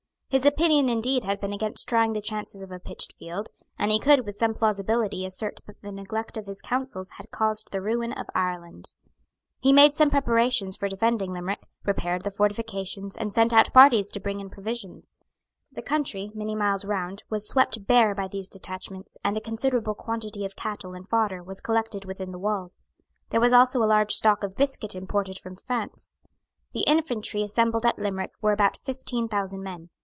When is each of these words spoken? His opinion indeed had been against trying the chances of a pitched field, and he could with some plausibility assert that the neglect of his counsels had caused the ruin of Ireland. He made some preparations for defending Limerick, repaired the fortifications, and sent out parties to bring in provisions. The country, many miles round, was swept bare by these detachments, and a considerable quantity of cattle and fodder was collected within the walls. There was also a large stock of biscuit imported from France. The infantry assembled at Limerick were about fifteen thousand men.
His 0.33 0.45
opinion 0.45 0.87
indeed 0.87 1.25
had 1.25 1.41
been 1.41 1.51
against 1.51 1.89
trying 1.89 2.13
the 2.13 2.21
chances 2.21 2.61
of 2.61 2.71
a 2.71 2.79
pitched 2.79 3.11
field, 3.19 3.49
and 3.77 3.91
he 3.91 3.99
could 3.99 4.25
with 4.25 4.37
some 4.37 4.53
plausibility 4.53 5.25
assert 5.25 5.59
that 5.67 5.81
the 5.81 5.91
neglect 5.91 6.37
of 6.37 6.45
his 6.45 6.61
counsels 6.61 7.09
had 7.17 7.31
caused 7.31 7.73
the 7.73 7.81
ruin 7.81 8.13
of 8.13 8.27
Ireland. 8.33 8.91
He 9.59 9.73
made 9.73 9.91
some 9.91 10.09
preparations 10.09 10.77
for 10.77 10.87
defending 10.87 11.33
Limerick, 11.33 11.67
repaired 11.83 12.21
the 12.21 12.31
fortifications, 12.31 13.17
and 13.17 13.33
sent 13.33 13.51
out 13.51 13.73
parties 13.73 14.09
to 14.11 14.21
bring 14.21 14.39
in 14.39 14.49
provisions. 14.49 15.19
The 15.73 15.81
country, 15.81 16.31
many 16.33 16.55
miles 16.55 16.85
round, 16.85 17.23
was 17.29 17.45
swept 17.45 17.85
bare 17.85 18.15
by 18.15 18.29
these 18.29 18.47
detachments, 18.47 19.17
and 19.25 19.35
a 19.35 19.41
considerable 19.41 19.95
quantity 19.95 20.45
of 20.45 20.55
cattle 20.55 20.93
and 20.93 21.05
fodder 21.05 21.43
was 21.43 21.59
collected 21.59 22.05
within 22.05 22.31
the 22.31 22.39
walls. 22.39 22.89
There 23.31 23.41
was 23.41 23.51
also 23.51 23.83
a 23.83 23.83
large 23.83 24.13
stock 24.13 24.43
of 24.45 24.55
biscuit 24.55 24.95
imported 24.95 25.37
from 25.39 25.57
France. 25.57 26.15
The 26.73 26.83
infantry 26.87 27.41
assembled 27.43 27.85
at 27.85 27.99
Limerick 27.99 28.31
were 28.41 28.53
about 28.53 28.77
fifteen 28.77 29.27
thousand 29.27 29.61
men. 29.61 29.89